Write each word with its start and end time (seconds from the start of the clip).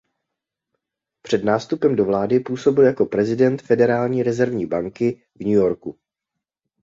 Před 1.21 1.43
nástupem 1.43 1.95
do 1.95 2.05
vlády 2.05 2.39
působil 2.39 2.83
jako 2.83 3.05
prezident 3.05 3.61
Federální 3.61 4.23
rezervní 4.23 4.65
banky 4.65 5.23
v 5.35 5.39
New 5.39 5.53
Yorku. 5.53 5.97